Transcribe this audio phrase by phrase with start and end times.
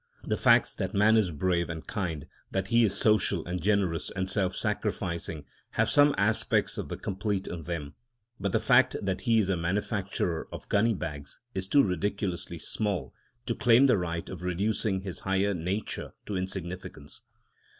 [0.23, 4.27] The facts that man is brave and kind, that he is social and generous and
[4.27, 7.93] self sacrificing, have some aspect of the complete in them;
[8.39, 13.13] but the fact that he is a manufacturer of gunny bags is too ridiculously small
[13.45, 17.21] to claim the right of reducing his higher nature to insignificance.